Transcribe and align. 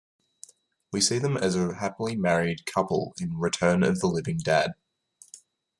We 0.91 0.99
see 0.99 1.19
them 1.19 1.37
as 1.37 1.55
a 1.55 1.75
happily 1.75 2.15
married 2.15 2.65
couple 2.65 3.13
in 3.21 3.37
"Return 3.37 3.83
of 3.83 3.99
the 3.99 4.07
Living 4.07 4.37
Dad". 4.39 4.71